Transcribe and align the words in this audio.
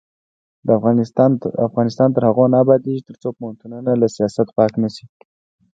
افغانستان 1.69 2.07
تر 2.15 2.23
هغو 2.29 2.45
نه 2.53 2.57
ابادیږي، 2.63 3.01
ترڅو 3.07 3.29
پوهنتونونه 3.37 3.91
له 4.01 4.07
سیاست 4.15 4.47
پاک 4.57 4.71
نشي. 4.83 5.05